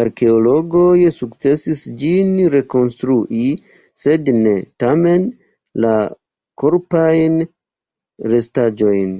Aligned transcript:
Arkeologoj 0.00 0.98
sukcesis 1.14 1.80
ĝin 2.02 2.30
rekonstrui, 2.54 3.40
sed 4.04 4.30
ne, 4.36 4.52
tamen, 4.84 5.26
la 5.86 5.96
korpajn 6.64 7.36
restaĵojn. 8.36 9.14